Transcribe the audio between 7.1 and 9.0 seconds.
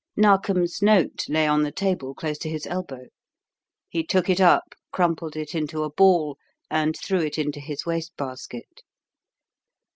it into his waste basket.